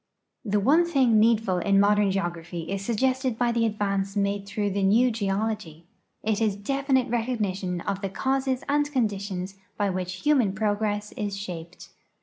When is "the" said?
0.43-0.59, 3.51-3.67, 4.71-4.81, 8.01-8.09